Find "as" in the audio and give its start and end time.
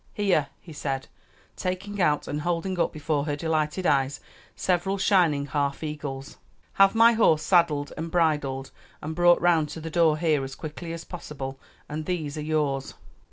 10.43-10.55, 10.91-11.03